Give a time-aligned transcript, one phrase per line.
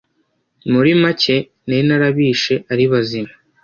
[0.71, 1.35] muri make
[1.67, 3.33] nari narabishe ari bazima,